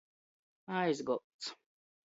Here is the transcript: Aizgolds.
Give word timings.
Aizgolds. 0.77 1.45